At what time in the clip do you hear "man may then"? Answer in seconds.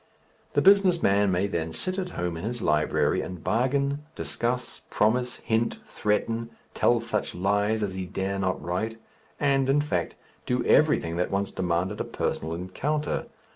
1.03-1.73